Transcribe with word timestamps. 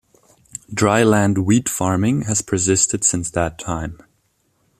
Dry 0.73 1.03
land 1.03 1.45
wheat 1.45 1.69
farming 1.69 2.21
has 2.23 2.41
persisted 2.41 3.03
since 3.03 3.29
that 3.29 3.59
time. 3.59 3.99